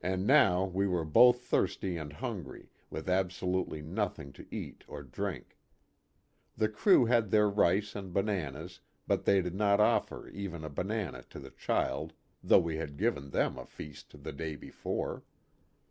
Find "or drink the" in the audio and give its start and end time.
4.88-6.70